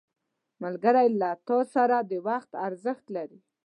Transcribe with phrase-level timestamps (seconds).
[0.63, 3.39] ملګری له تا سره د وخت ارزښت لري